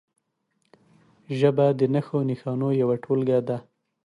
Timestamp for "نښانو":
2.29-2.69